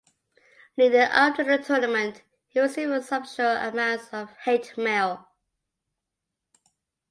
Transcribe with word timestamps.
Leading 0.77 1.01
up 1.01 1.35
to 1.35 1.43
the 1.43 1.59
tournament 1.59 2.23
he 2.47 2.59
received 2.59 3.03
substantial 3.03 3.55
amounts 3.69 4.11
of 4.11 4.35
hate 4.45 4.75
mail. 4.75 5.29